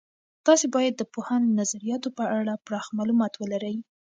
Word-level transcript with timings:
تاسې 0.45 0.65
باید 0.75 0.93
د 0.97 1.03
پوهاند 1.13 1.45
نظریاتو 1.59 2.09
په 2.17 2.23
اړه 2.37 2.53
پراخ 2.65 2.85
معلومات 2.97 3.33
ولرئ. 3.37 3.77